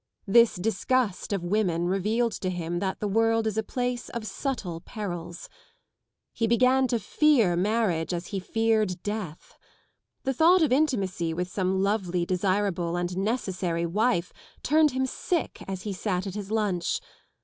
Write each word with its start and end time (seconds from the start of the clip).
This 0.25 0.55
disgust 0.55 1.31
of 1.31 1.43
women 1.43 1.85
revealed 1.87 2.31
to 2.41 2.49
him 2.49 2.79
that 2.79 2.99
the 2.99 3.07
world 3.07 3.45
is 3.45 3.55
a 3.55 3.61
place 3.61 4.09
of 4.09 4.25
subtle 4.25 4.81
perils. 4.83 5.47
He 6.33 6.47
began 6.47 6.87
to 6.87 6.97
fear 6.97 7.55
marriage 7.55 8.11
as 8.11 8.29
he 8.29 8.39
feared 8.39 9.03
death. 9.03 9.59
The 10.23 10.33
thought 10.33 10.63
of 10.63 10.71
intimacy 10.71 11.35
with 11.35 11.51
some 11.51 11.83
lovely, 11.83 12.25
desirable 12.25 12.95
and 12.97 13.15
necessary 13.15 13.85
wife 13.85 14.33
turned 14.63 14.89
him 14.89 15.05
sick 15.05 15.63
as 15.67 15.83
he 15.83 15.93
sat 15.93 16.25
at 16.25 16.33
his 16.33 16.49
lunch. 16.49 16.99